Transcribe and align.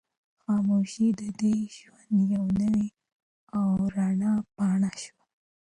خاموشي 0.41 1.07
د 1.19 1.19
ده 1.19 1.29
د 1.39 1.43
ژوند 1.77 2.17
یوه 2.33 2.47
نوې 2.61 2.87
او 3.57 3.69
رڼه 3.95 4.31
پاڼه 4.55 4.91
شوه. 5.03 5.23